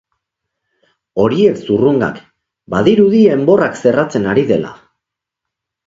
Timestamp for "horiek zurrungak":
1.23-2.19